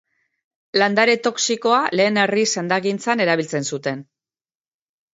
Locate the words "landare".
0.81-1.15